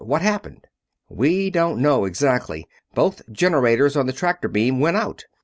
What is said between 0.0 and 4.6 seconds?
What happened?" "We don't know, exactly. Both generators on the tractor